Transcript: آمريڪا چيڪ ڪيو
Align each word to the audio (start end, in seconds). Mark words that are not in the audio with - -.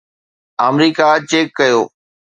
آمريڪا 0.67 1.09
چيڪ 1.29 1.47
ڪيو 1.57 1.79